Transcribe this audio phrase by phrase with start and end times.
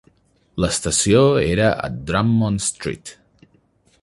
[0.63, 3.17] L'estació era a Drummond Street.